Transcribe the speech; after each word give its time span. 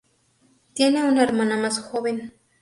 Tiene 0.73 1.03
una 1.03 1.21
hermana 1.21 1.57
más 1.57 1.77
joven. 1.79 2.33